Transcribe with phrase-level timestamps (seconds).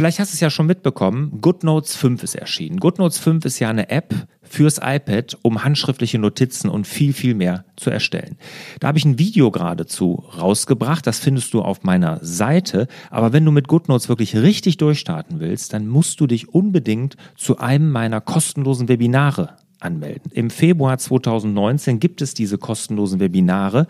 [0.00, 2.80] Vielleicht hast du es ja schon mitbekommen, GoodNotes 5 ist erschienen.
[2.80, 7.66] GoodNotes 5 ist ja eine App fürs iPad, um handschriftliche Notizen und viel, viel mehr
[7.76, 8.38] zu erstellen.
[8.80, 12.88] Da habe ich ein Video geradezu rausgebracht, das findest du auf meiner Seite.
[13.10, 17.58] Aber wenn du mit GoodNotes wirklich richtig durchstarten willst, dann musst du dich unbedingt zu
[17.58, 20.32] einem meiner kostenlosen Webinare anmelden.
[20.32, 23.86] Im Februar 2019 gibt es diese kostenlosen Webinare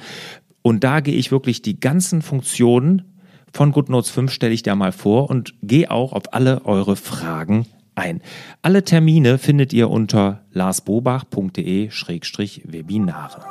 [0.63, 3.05] und da gehe ich wirklich die ganzen Funktionen
[3.53, 7.67] von GoodNotes 5 stelle ich dir mal vor und gehe auch auf alle eure Fragen
[7.95, 8.21] ein.
[8.63, 13.45] Alle Termine findet ihr unter larsbobach.de-webinare.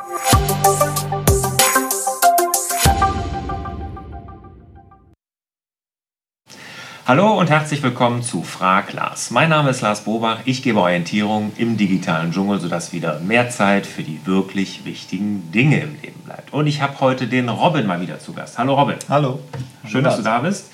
[7.09, 9.31] Hallo und herzlich willkommen zu Frag Lars.
[9.31, 10.41] Mein Name ist Lars Bobach.
[10.45, 15.79] Ich gebe Orientierung im digitalen Dschungel, sodass wieder mehr Zeit für die wirklich wichtigen Dinge
[15.79, 16.53] im Leben bleibt.
[16.53, 18.59] Und ich habe heute den Robin mal wieder zu Gast.
[18.59, 18.97] Hallo Robin.
[19.09, 19.39] Hallo.
[19.87, 20.69] Schön, dass du da bist.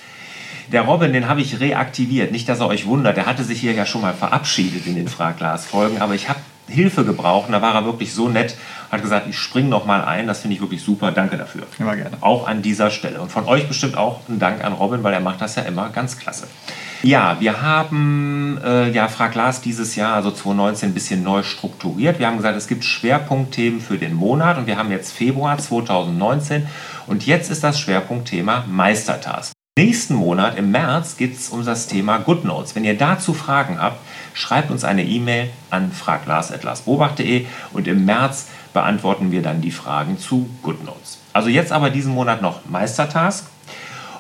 [0.74, 2.34] Der Robin, den habe ich reaktiviert.
[2.34, 3.16] Nicht, dass er euch wundert.
[3.16, 6.02] Der hatte sich hier ja schon mal verabschiedet in den Frag Lars Folgen.
[6.02, 7.48] Aber ich habe Hilfe gebraucht.
[7.48, 8.56] Und da war er wirklich so nett,
[8.92, 10.28] hat gesagt, ich springe noch mal ein.
[10.28, 11.12] Das finde ich wirklich super.
[11.12, 11.64] Danke dafür.
[11.80, 12.18] Immer gerne.
[12.22, 13.22] Auch an dieser Stelle.
[13.22, 15.90] Und von euch bestimmt auch ein Dank an Robin, weil er macht das ja immer
[15.90, 16.48] ganz klasse.
[17.04, 22.18] Ja, wir haben äh, ja Frag Lars dieses Jahr, also 2019, ein bisschen neu strukturiert.
[22.18, 26.68] Wir haben gesagt, es gibt Schwerpunktthemen für den Monat und wir haben jetzt Februar 2019
[27.06, 29.55] und jetzt ist das Schwerpunktthema Meistertask.
[29.78, 32.76] Nächsten Monat, im März, geht es um das Thema GoodNotes.
[32.78, 34.00] Wenn ihr dazu Fragen habt,
[34.34, 40.50] schreibt uns eine E-Mail an fraglars.larsbobach.de und im März beantworten wir dann die Fragen zu
[40.64, 41.20] GoodNotes.
[41.34, 43.48] Also jetzt aber diesen Monat noch Meistertask.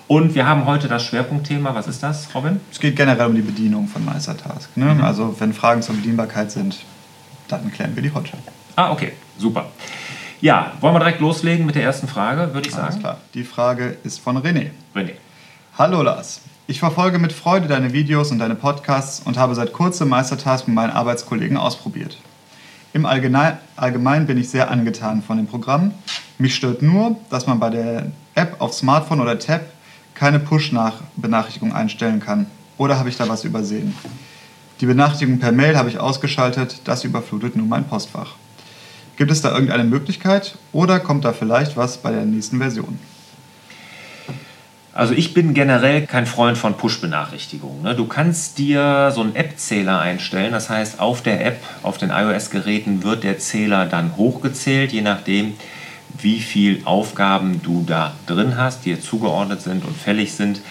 [0.09, 1.73] Und wir haben heute das Schwerpunktthema.
[1.73, 2.59] Was ist das, Robin?
[2.69, 4.75] Es geht generell um die Bedienung von Meistertask.
[4.75, 4.95] Ne?
[4.95, 5.05] Mhm.
[5.05, 6.79] Also wenn Fragen zur Bedienbarkeit sind,
[7.47, 8.33] dann klären wir die heute.
[8.75, 9.67] Ah, okay, super.
[10.41, 12.87] Ja, wollen wir direkt loslegen mit der ersten Frage, würde ich sagen?
[12.87, 13.21] Alles klar.
[13.33, 14.71] Die Frage ist von René.
[14.93, 15.13] René.
[15.77, 16.39] Hallo Lars.
[16.67, 20.75] Ich verfolge mit Freude deine Videos und deine Podcasts und habe seit kurzem Meistertask mit
[20.75, 22.17] meinen Arbeitskollegen ausprobiert.
[22.93, 25.93] Im Allgemeinen bin ich sehr angetan von dem Programm.
[26.37, 29.63] Mich stört nur, dass man bei der App auf Smartphone oder Tab
[30.13, 32.45] keine Push-Benachrichtigung einstellen kann.
[32.77, 33.93] Oder habe ich da was übersehen?
[34.79, 38.35] Die Benachrichtigung per Mail habe ich ausgeschaltet, das überflutet nun mein Postfach.
[39.17, 42.97] Gibt es da irgendeine Möglichkeit oder kommt da vielleicht was bei der nächsten Version?
[44.95, 47.81] Also ich bin generell kein Freund von Push-Benachrichtigungen.
[47.83, 47.95] Ne?
[47.95, 50.53] Du kannst dir so einen App-Zähler einstellen.
[50.53, 55.55] Das heißt, auf der App, auf den iOS-Geräten wird der Zähler dann hochgezählt, je nachdem,
[56.21, 60.61] wie viele Aufgaben du da drin hast, die dir zugeordnet sind und fällig sind.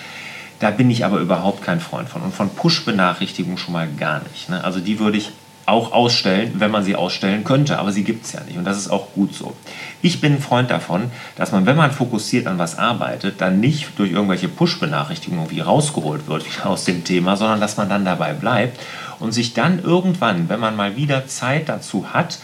[0.59, 2.23] Da bin ich aber überhaupt kein Freund von.
[2.23, 4.49] Und von Push-Benachrichtigungen schon mal gar nicht.
[4.49, 4.65] Ne?
[4.65, 5.33] Also die würde ich
[5.67, 8.77] auch ausstellen, wenn man sie ausstellen könnte, aber sie gibt es ja nicht und das
[8.77, 9.55] ist auch gut so.
[10.03, 13.99] Ich bin ein Freund davon, dass man, wenn man fokussiert an was arbeitet, dann nicht
[13.99, 18.79] durch irgendwelche Push-Benachrichtigungen irgendwie rausgeholt wird aus dem Thema, sondern dass man dann dabei bleibt
[19.21, 22.39] und sich dann irgendwann, wenn man mal wieder Zeit dazu hat,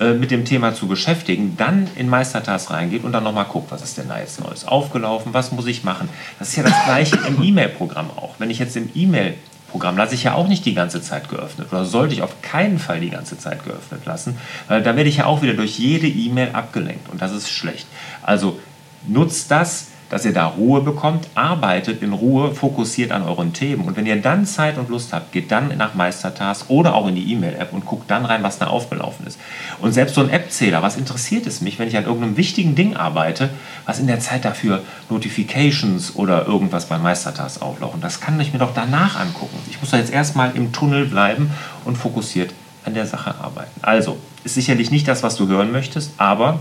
[0.00, 3.82] äh, mit dem Thema zu beschäftigen, dann in Meistertask reingeht und dann nochmal guckt, was
[3.82, 6.08] ist denn da jetzt Neues aufgelaufen, was muss ich machen.
[6.38, 8.34] Das ist ja das gleiche im E-Mail-Programm auch.
[8.38, 9.34] Wenn ich jetzt im E-Mail
[9.70, 12.78] Programm lasse ich ja auch nicht die ganze Zeit geöffnet oder sollte ich auf keinen
[12.78, 16.06] Fall die ganze Zeit geöffnet lassen, weil da werde ich ja auch wieder durch jede
[16.06, 17.86] E-Mail abgelenkt und das ist schlecht.
[18.22, 18.58] Also
[19.06, 23.84] nutzt das, dass ihr da Ruhe bekommt, arbeitet in Ruhe, fokussiert an euren Themen.
[23.84, 27.14] Und wenn ihr dann Zeit und Lust habt, geht dann nach Meistertask oder auch in
[27.14, 29.38] die E-Mail-App und guckt dann rein, was da aufgelaufen ist.
[29.80, 32.96] Und selbst so ein App-Zähler, was interessiert es mich, wenn ich an irgendeinem wichtigen Ding
[32.96, 33.50] arbeite,
[33.84, 38.00] was in der Zeit dafür Notifications oder irgendwas bei Meistertask auflaufen?
[38.00, 39.58] Das kann ich mir doch danach angucken.
[39.70, 41.50] Ich muss da jetzt erstmal im Tunnel bleiben
[41.84, 42.52] und fokussiert
[42.84, 43.80] an der Sache arbeiten.
[43.82, 46.60] Also, ist sicherlich nicht das, was du hören möchtest, aber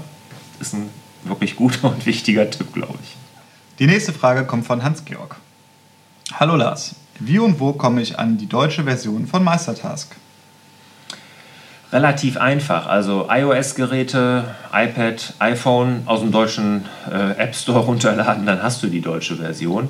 [0.60, 0.90] ist ein
[1.24, 3.16] wirklich guter und wichtiger Tipp, glaube ich.
[3.80, 5.36] Die nächste Frage kommt von Hans-Georg.
[6.34, 10.16] Hallo Lars, wie und wo komme ich an die deutsche Version von Meistertask?
[11.92, 12.88] Relativ einfach.
[12.88, 19.02] Also iOS-Geräte, iPad, iPhone aus dem deutschen äh, App Store runterladen, dann hast du die
[19.02, 19.90] deutsche Version.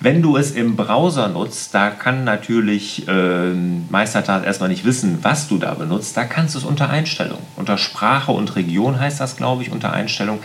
[0.00, 3.52] Wenn du es im Browser nutzt, da kann natürlich äh,
[3.90, 6.16] Meistertask erstmal nicht wissen, was du da benutzt.
[6.16, 7.38] Da kannst du es unter Einstellung.
[7.54, 10.40] Unter Sprache und Region heißt das, glaube ich, unter Einstellung,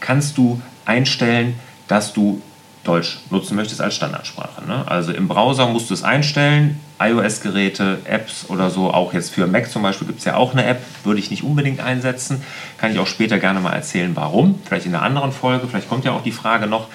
[0.00, 1.54] kannst du einstellen,
[1.88, 2.42] dass du
[2.86, 4.64] Deutsch nutzen möchtest als Standardsprache.
[4.66, 4.84] Ne?
[4.86, 9.70] Also im Browser musst du es einstellen, iOS-Geräte, Apps oder so, auch jetzt für Mac
[9.70, 12.42] zum Beispiel gibt es ja auch eine App, würde ich nicht unbedingt einsetzen.
[12.78, 14.60] Kann ich auch später gerne mal erzählen, warum.
[14.64, 16.86] Vielleicht in einer anderen Folge, vielleicht kommt ja auch die Frage noch.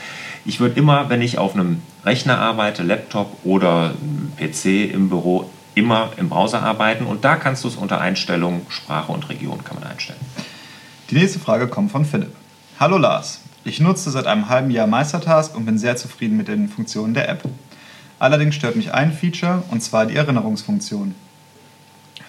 [0.45, 3.91] Ich würde immer, wenn ich auf einem Rechner arbeite, Laptop oder
[4.37, 9.11] PC im Büro, immer im Browser arbeiten und da kannst du es unter Einstellungen, Sprache
[9.11, 10.19] und Region kann man einstellen.
[11.09, 12.33] Die nächste Frage kommt von Philipp.
[12.79, 16.67] Hallo Lars, ich nutze seit einem halben Jahr Meistertask und bin sehr zufrieden mit den
[16.67, 17.43] Funktionen der App.
[18.17, 21.15] Allerdings stört mich ein Feature, und zwar die Erinnerungsfunktion.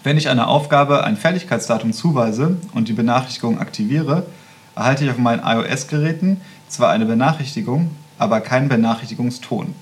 [0.02, 4.26] Wenn ich einer Aufgabe ein Fertigkeitsdatum zuweise und die Benachrichtigung aktiviere,
[4.74, 9.74] erhalte ich auf meinen iOS-Geräten zwar eine Benachrichtigung, aber keinen Benachrichtigungston.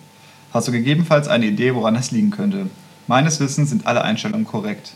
[0.53, 2.67] Hast du gegebenenfalls eine Idee, woran das liegen könnte?
[3.06, 4.93] Meines Wissens sind alle Einstellungen korrekt.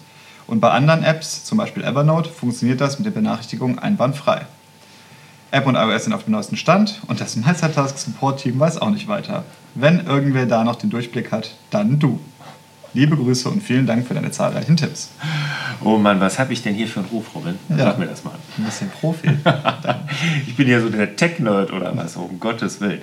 [0.47, 4.47] Und bei anderen Apps, zum Beispiel Evernote, funktioniert das mit den Benachrichtigungen einwandfrei.
[5.55, 8.91] App und iOS sind auf dem neuesten Stand und das Meistertask Support Team weiß auch
[8.91, 9.45] nicht weiter.
[9.77, 12.19] Wenn irgendwer da noch den Durchblick hat, dann du.
[12.93, 15.11] Liebe Grüße und vielen Dank für deine zahlreichen Tipps.
[15.82, 17.59] Oh Mann, was habe ich denn hier für einen Ruf, Robin?
[17.69, 17.76] Ja.
[17.76, 18.35] Sag mir das mal.
[18.59, 19.31] Ein bisschen Profi.
[20.47, 23.00] ich bin ja so der Tech-Nerd oder was, um Gottes Willen.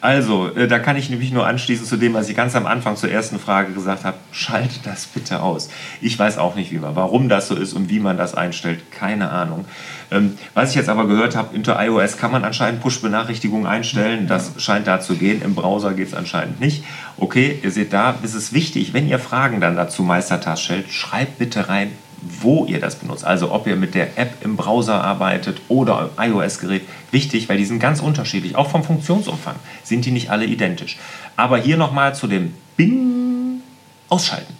[0.00, 2.96] Also, äh, da kann ich nämlich nur anschließen zu dem, was ich ganz am Anfang
[2.96, 4.16] zur ersten Frage gesagt habe.
[4.32, 5.70] Schalte das bitte aus.
[6.00, 8.90] Ich weiß auch nicht, wie man, warum das so ist und wie man das einstellt.
[8.90, 9.64] Keine Ahnung.
[10.10, 14.26] Ähm, was ich jetzt aber gehört habe, unter iOS kann man anscheinend Push-Benachrichtigungen einstellen.
[14.26, 15.42] Das scheint da zu gehen.
[15.42, 16.84] Im Browser geht es anscheinend nicht.
[17.16, 21.38] Okay, ihr seht da, ist es wichtig, wenn ihr Fragen dann dazu Meistertask stellt, schreibt
[21.38, 21.92] bitte rein,
[22.40, 23.24] wo ihr das benutzt.
[23.24, 26.82] Also ob ihr mit der App im Browser arbeitet oder iOS-Gerät.
[27.10, 28.56] Wichtig, weil die sind ganz unterschiedlich.
[28.56, 30.98] Auch vom Funktionsumfang sind die nicht alle identisch.
[31.36, 33.62] Aber hier nochmal zu dem Bing
[34.08, 34.54] ausschalten.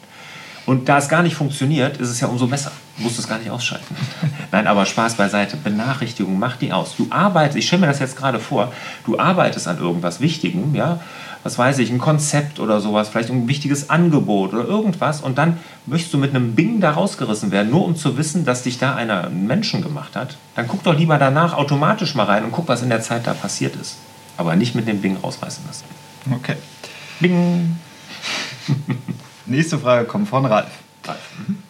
[0.67, 2.73] Und da es gar nicht funktioniert, ist es ja umso besser.
[2.97, 3.95] Du musst es gar nicht ausschalten.
[4.53, 5.57] Nein, aber Spaß beiseite.
[5.57, 6.97] Benachrichtigung, mach die aus.
[6.97, 8.73] Du arbeitest, ich stelle mir das jetzt gerade vor,
[9.05, 11.01] du arbeitest an irgendwas Wichtigem, ja,
[11.45, 15.59] was weiß ich, ein Konzept oder sowas, vielleicht ein wichtiges Angebot oder irgendwas und dann
[15.87, 18.95] möchtest du mit einem Bing da rausgerissen werden, nur um zu wissen, dass dich da
[18.95, 22.67] einer einen Menschen gemacht hat, dann guck doch lieber danach automatisch mal rein und guck,
[22.67, 23.99] was in der Zeit da passiert ist.
[24.37, 25.85] Aber nicht mit dem Bing rausreißen lassen.
[26.35, 26.57] Okay.
[27.21, 27.79] Bing.
[29.47, 30.71] Nächste Frage kommt von Ralf.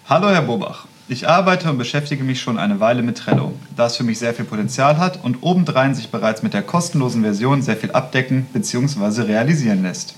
[0.08, 0.86] Hallo Herr Bobach.
[1.06, 4.32] Ich arbeite und beschäftige mich schon eine Weile mit Trello, da es für mich sehr
[4.32, 9.20] viel Potenzial hat und obendrein sich bereits mit der kostenlosen Version sehr viel abdecken bzw.
[9.20, 10.14] realisieren lässt.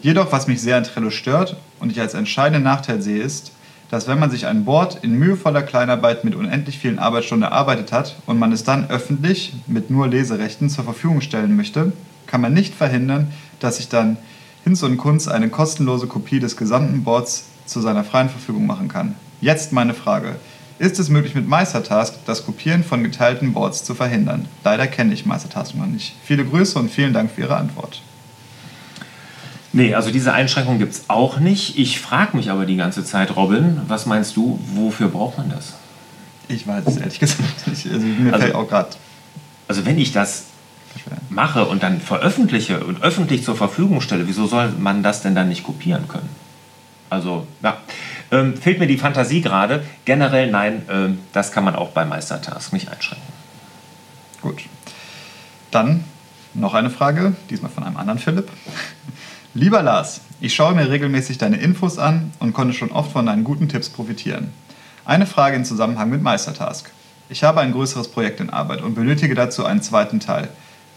[0.00, 3.52] Jedoch, was mich sehr an Trello stört und ich als entscheidenden Nachteil sehe, ist,
[3.90, 8.16] dass wenn man sich ein Board in mühevoller Kleinarbeit mit unendlich vielen Arbeitsstunden erarbeitet hat
[8.24, 11.92] und man es dann öffentlich mit nur Leserechten zur Verfügung stellen möchte,
[12.26, 13.30] kann man nicht verhindern,
[13.60, 14.16] dass sich dann
[14.64, 19.16] Hinz und Kunz eine kostenlose Kopie des gesamten Boards zu seiner freien Verfügung machen kann.
[19.42, 20.36] Jetzt meine Frage.
[20.78, 24.46] Ist es möglich mit Meistertask das Kopieren von geteilten Boards zu verhindern?
[24.62, 26.14] Leider kenne ich Meistertask noch nicht.
[26.24, 28.00] Viele Grüße und vielen Dank für Ihre Antwort.
[29.72, 31.76] Nee, also diese Einschränkung gibt es auch nicht.
[31.76, 35.74] Ich frage mich aber die ganze Zeit, Robin, was meinst du, wofür braucht man das?
[36.46, 37.86] Ich weiß es ehrlich gesagt nicht.
[37.90, 38.90] Also mir Also- fällt auch gerade
[39.66, 40.44] Also wenn ich das
[41.30, 45.48] mache und dann veröffentliche und öffentlich zur Verfügung stelle, wieso soll man das denn dann
[45.48, 46.28] nicht kopieren können?
[47.10, 47.78] Also, ja,
[48.32, 49.84] ähm, fehlt mir die Fantasie gerade.
[50.04, 53.32] Generell nein, ähm, das kann man auch bei Meistertask nicht einschränken.
[54.40, 54.62] Gut.
[55.70, 56.04] Dann
[56.54, 58.50] noch eine Frage, diesmal von einem anderen Philipp.
[59.54, 63.44] Lieber Lars, ich schaue mir regelmäßig deine Infos an und konnte schon oft von deinen
[63.44, 64.52] guten Tipps profitieren.
[65.04, 66.90] Eine Frage im Zusammenhang mit Meistertask.
[67.28, 70.48] Ich habe ein größeres Projekt in Arbeit und benötige dazu einen zweiten Teil,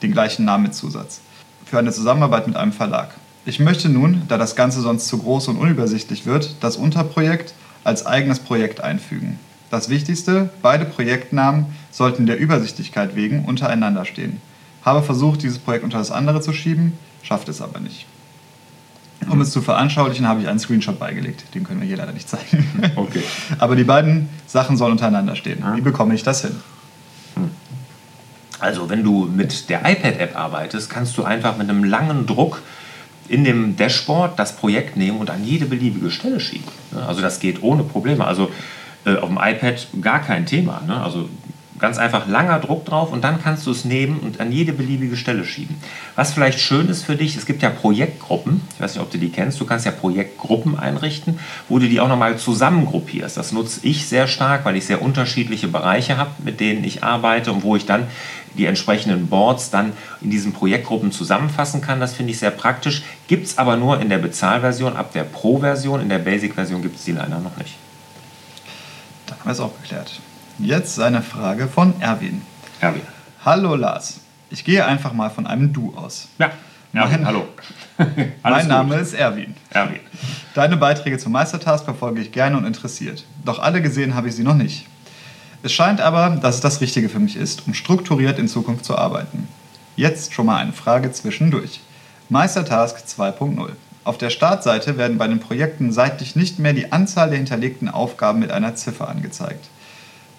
[0.01, 1.21] den gleichen Namen mit Zusatz,
[1.65, 3.15] für eine Zusammenarbeit mit einem Verlag.
[3.47, 7.53] Ich möchte nun, da das Ganze sonst zu groß und unübersichtlich wird, das Unterprojekt
[7.83, 9.37] als eigenes Projekt einfügen.
[9.69, 14.41] Das Wichtigste, beide Projektnamen sollten der Übersichtlichkeit wegen untereinander stehen.
[14.83, 18.07] Habe versucht, dieses Projekt unter das andere zu schieben, schafft es aber nicht.
[19.29, 21.43] Um es zu veranschaulichen, habe ich einen Screenshot beigelegt.
[21.53, 22.67] Den können wir hier leider nicht zeigen.
[22.95, 23.23] Okay.
[23.59, 25.63] Aber die beiden Sachen sollen untereinander stehen.
[25.75, 26.55] Wie bekomme ich das hin?
[28.59, 32.61] Also wenn du mit der iPad-App arbeitest, kannst du einfach mit einem langen Druck
[33.27, 36.67] in dem Dashboard das Projekt nehmen und an jede beliebige Stelle schieben.
[37.07, 38.25] Also das geht ohne Probleme.
[38.25, 38.51] Also
[39.05, 40.81] äh, auf dem iPad gar kein Thema.
[40.85, 41.01] Ne?
[41.01, 41.29] Also
[41.79, 45.17] ganz einfach langer Druck drauf und dann kannst du es nehmen und an jede beliebige
[45.17, 45.75] Stelle schieben.
[46.15, 49.17] Was vielleicht schön ist für dich, es gibt ja Projektgruppen, ich weiß nicht, ob du
[49.17, 53.35] die kennst, du kannst ja Projektgruppen einrichten, wo du die auch nochmal zusammengruppierst.
[53.35, 57.51] Das nutze ich sehr stark, weil ich sehr unterschiedliche Bereiche habe, mit denen ich arbeite
[57.51, 58.07] und wo ich dann
[58.57, 59.91] die entsprechenden Boards dann
[60.21, 61.99] in diesen Projektgruppen zusammenfassen kann.
[61.99, 63.03] Das finde ich sehr praktisch.
[63.27, 66.01] Gibt es aber nur in der Bezahlversion, ab der Pro-Version.
[66.01, 67.75] In der Basic-Version gibt es die leider noch nicht.
[69.27, 70.21] Dann haben wir es auch geklärt.
[70.59, 72.41] Jetzt eine Frage von Erwin.
[72.79, 73.01] Erwin.
[73.43, 74.21] Hallo Lars.
[74.49, 76.27] Ich gehe einfach mal von einem Du aus.
[76.39, 76.51] Ja,
[76.93, 77.47] Erwin, Mein- hallo.
[78.43, 79.53] mein Name ist Erwin.
[79.71, 79.99] Erwin.
[80.53, 83.25] Deine Beiträge zum Meistertask verfolge ich gerne und interessiert.
[83.43, 84.85] Doch alle gesehen habe ich sie noch nicht.
[85.63, 88.97] Es scheint aber, dass es das Richtige für mich ist, um strukturiert in Zukunft zu
[88.97, 89.47] arbeiten.
[89.95, 91.81] Jetzt schon mal eine Frage zwischendurch.
[92.29, 93.69] Meistertask 2.0.
[94.03, 98.39] Auf der Startseite werden bei den Projekten seitlich nicht mehr die Anzahl der hinterlegten Aufgaben
[98.39, 99.65] mit einer Ziffer angezeigt.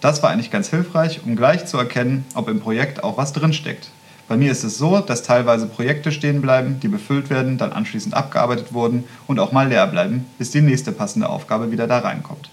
[0.07, 3.89] Das war eigentlich ganz hilfreich, um gleich zu erkennen, ob im Projekt auch was drinsteckt.
[4.29, 8.15] Bei mir ist es so, dass teilweise Projekte stehen bleiben, die befüllt werden, dann anschließend
[8.15, 12.51] abgearbeitet wurden und auch mal leer bleiben, bis die nächste passende Aufgabe wieder da reinkommt.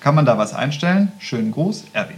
[0.00, 1.12] Kann man da was einstellen?
[1.20, 2.16] Schönen Gruß, Erwin.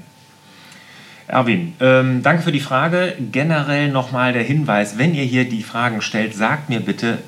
[1.26, 3.14] Erwin, ähm, danke für die Frage.
[3.30, 7.18] Generell nochmal der Hinweis, wenn ihr hier die Fragen stellt, sagt mir bitte,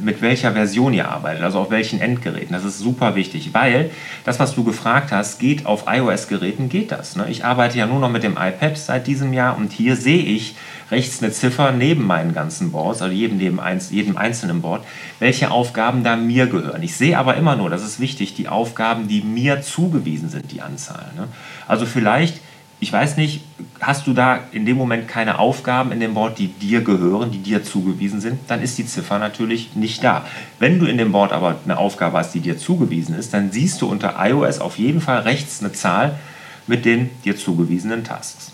[0.00, 2.52] mit welcher Version ihr arbeitet, also auf welchen Endgeräten.
[2.52, 3.90] Das ist super wichtig, weil
[4.24, 7.16] das, was du gefragt hast, geht auf iOS-Geräten, geht das.
[7.16, 7.26] Ne?
[7.28, 10.56] Ich arbeite ja nur noch mit dem iPad seit diesem Jahr und hier sehe ich
[10.90, 13.60] rechts eine Ziffer neben meinen ganzen Boards, also jedem, jedem,
[13.90, 14.84] jedem einzelnen Board,
[15.18, 16.82] welche Aufgaben da mir gehören.
[16.82, 20.62] Ich sehe aber immer nur, das ist wichtig, die Aufgaben, die mir zugewiesen sind, die
[20.62, 21.10] Anzahl.
[21.16, 21.28] Ne?
[21.66, 22.40] Also vielleicht
[22.84, 23.40] ich weiß nicht,
[23.80, 27.38] hast du da in dem Moment keine Aufgaben in dem Board, die dir gehören, die
[27.38, 30.26] dir zugewiesen sind, dann ist die Ziffer natürlich nicht da.
[30.58, 33.80] Wenn du in dem Board aber eine Aufgabe hast, die dir zugewiesen ist, dann siehst
[33.80, 36.18] du unter iOS auf jeden Fall rechts eine Zahl
[36.66, 38.52] mit den dir zugewiesenen Tasks.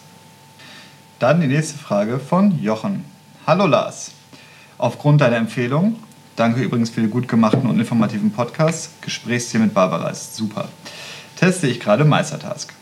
[1.19, 3.05] Dann die nächste Frage von Jochen.
[3.49, 4.13] Hallo Lars.
[4.79, 5.97] Aufgrund deiner Empfehlung,
[6.37, 10.69] danke übrigens für die gut gemachten und informativen Podcasts, Gesprächsziel mit Barbara ist super,
[11.35, 12.73] teste ich gerade Meistertask.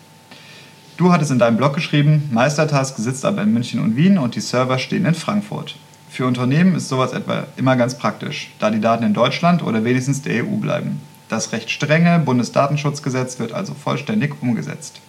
[0.99, 4.41] Du hattest in deinem Blog geschrieben, Meistertask sitzt aber in München und Wien und die
[4.41, 5.77] Server stehen in Frankfurt.
[6.11, 10.23] Für Unternehmen ist sowas etwa immer ganz praktisch, da die Daten in Deutschland oder wenigstens
[10.23, 11.01] der EU bleiben.
[11.29, 15.01] Das recht strenge Bundesdatenschutzgesetz wird also vollständig umgesetzt.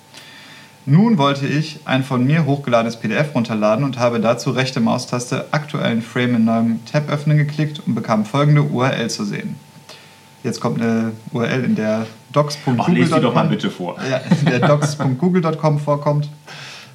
[0.86, 6.04] Nun wollte ich ein von mir hochgeladenes PDF runterladen und habe dazu rechte Maustaste aktuellen
[6.04, 9.56] Frame in neuem Tab öffnen geklickt und bekam folgende URL zu sehen.
[10.44, 12.96] Jetzt kommt eine URL, in der docs.google.com.
[12.96, 13.98] Lest die doch mal bitte vor.
[14.10, 16.30] Ja, in der docs.google.com vorkommt.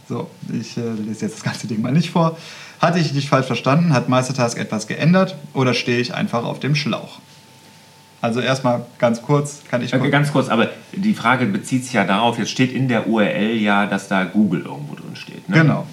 [0.08, 2.36] So, ich äh, lese jetzt das ganze Ding mal nicht vor.
[2.80, 3.92] Hatte ich dich falsch verstanden?
[3.92, 7.20] Hat Meistertask etwas geändert oder stehe ich einfach auf dem Schlauch?
[8.20, 9.94] Also erstmal ganz kurz, kann ich.
[9.94, 13.56] Okay, ganz kurz, aber die Frage bezieht sich ja darauf, jetzt steht in der URL
[13.56, 15.46] ja, dass da Google irgendwo drin steht.
[15.48, 15.58] Ne?
[15.58, 15.86] Genau.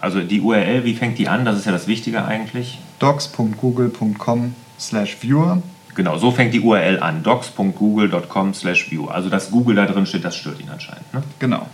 [0.00, 1.44] Also die URL, wie fängt die an?
[1.44, 2.78] Das ist ja das Wichtige eigentlich.
[2.98, 5.62] docs.google.com slash viewer
[5.98, 9.08] Genau, so fängt die URL an, docs.google.com slash view.
[9.08, 11.12] Also dass Google da drin steht, das stört ihn anscheinend.
[11.12, 11.24] Ne?
[11.40, 11.66] Genau.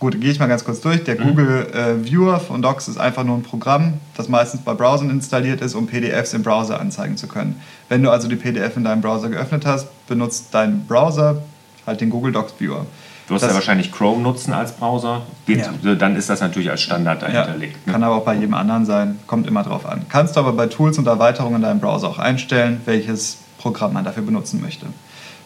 [0.00, 1.04] Gut, gehe ich mal ganz kurz durch.
[1.04, 1.28] Der mhm.
[1.28, 5.60] Google äh, Viewer von Docs ist einfach nur ein Programm, das meistens bei Browsern installiert
[5.60, 7.60] ist, um PDFs im Browser anzeigen zu können.
[7.88, 11.44] Wenn du also die PDF in deinem Browser geöffnet hast, benutzt dein Browser
[11.86, 12.86] halt den Google Docs Viewer.
[13.26, 15.22] Du wirst ja wahrscheinlich Chrome nutzen als Browser.
[15.46, 15.94] Geht, ja.
[15.94, 17.76] Dann ist das natürlich als Standard dahinterlegt.
[17.76, 17.92] Ja, ne?
[17.92, 20.06] Kann aber auch bei jedem anderen sein, kommt immer drauf an.
[20.08, 24.04] Kannst du aber bei Tools und Erweiterungen in deinem Browser auch einstellen, welches Programm man
[24.04, 24.86] dafür benutzen möchte.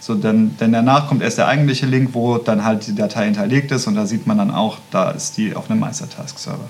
[0.00, 3.70] So, denn, denn danach kommt erst der eigentliche Link, wo dann halt die Datei hinterlegt
[3.70, 6.68] ist und da sieht man dann auch, da ist die auf einem Meistertask-Server.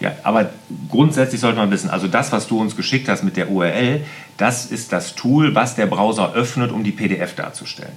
[0.00, 0.50] Ja, aber
[0.90, 4.04] grundsätzlich sollte man wissen, also das, was du uns geschickt hast mit der URL,
[4.36, 7.92] das ist das Tool, was der Browser öffnet, um die PDF darzustellen.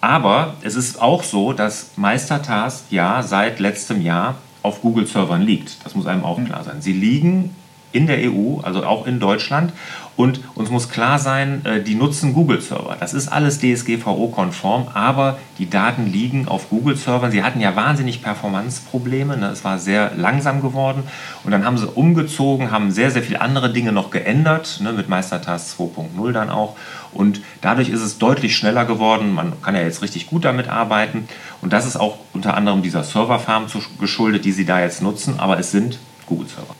[0.00, 5.84] Aber es ist auch so, dass Meistertask ja seit letztem Jahr auf Google-Servern liegt.
[5.84, 6.80] Das muss einem auch klar sein.
[6.80, 7.54] Sie liegen
[7.92, 9.72] in der EU, also auch in Deutschland.
[10.20, 12.94] Und uns muss klar sein, äh, die nutzen Google-Server.
[13.00, 17.30] Das ist alles DSGVO-konform, aber die Daten liegen auf Google-Servern.
[17.30, 19.38] Sie hatten ja wahnsinnig Performance-Probleme.
[19.38, 19.46] Ne?
[19.46, 21.04] Es war sehr langsam geworden.
[21.42, 24.92] Und dann haben sie umgezogen, haben sehr, sehr viele andere Dinge noch geändert, ne?
[24.92, 26.76] mit Meistertask 2.0 dann auch.
[27.12, 29.32] Und dadurch ist es deutlich schneller geworden.
[29.32, 31.28] Man kann ja jetzt richtig gut damit arbeiten.
[31.62, 33.68] Und das ist auch unter anderem dieser Serverfarm
[33.98, 35.40] geschuldet, die sie da jetzt nutzen.
[35.40, 36.74] Aber es sind Google-Server.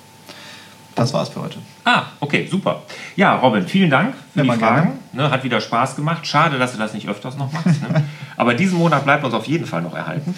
[0.94, 1.58] Das war's für heute.
[1.84, 2.82] Ah, okay, super.
[3.16, 4.98] Ja, Robin, vielen Dank für ja, die Fragen.
[5.12, 6.26] Ne, hat wieder Spaß gemacht.
[6.26, 7.80] Schade, dass du das nicht öfters noch machst.
[7.82, 8.04] Ne?
[8.36, 10.34] Aber diesen Monat bleibt uns auf jeden Fall noch erhalten.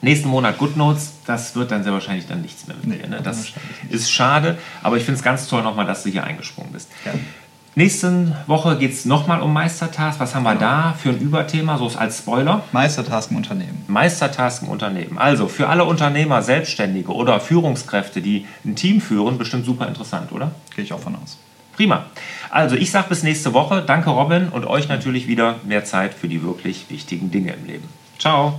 [0.00, 3.08] Nächsten Monat GoodNotes, das wird dann sehr wahrscheinlich dann nichts mehr mit nee, dir.
[3.08, 3.20] Ne?
[3.20, 3.52] Das
[3.88, 6.88] ist schade, aber ich finde es ganz toll nochmal, dass du hier eingesprungen bist.
[7.04, 7.12] Ja.
[7.78, 10.18] Nächste Woche geht es nochmal um Meistertask.
[10.18, 12.64] Was haben wir da für ein Überthema, so als Spoiler?
[12.72, 13.84] Meistertask im Unternehmen.
[13.86, 15.16] Meistertask im Unternehmen.
[15.16, 20.50] Also für alle Unternehmer, Selbstständige oder Führungskräfte, die ein Team führen, bestimmt super interessant, oder?
[20.74, 21.38] Gehe ich auch von aus.
[21.76, 22.06] Prima.
[22.50, 23.84] Also ich sage bis nächste Woche.
[23.86, 27.88] Danke Robin und euch natürlich wieder mehr Zeit für die wirklich wichtigen Dinge im Leben.
[28.18, 28.58] Ciao.